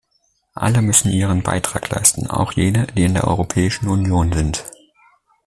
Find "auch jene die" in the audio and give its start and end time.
2.25-3.03